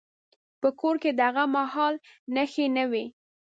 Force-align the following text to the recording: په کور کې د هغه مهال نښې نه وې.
په 0.61 0.69
کور 0.79 0.95
کې 1.03 1.11
د 1.17 1.19
هغه 1.29 1.43
مهال 1.55 1.93
نښې 2.35 2.65
نه 2.75 2.85
وې. 2.91 3.05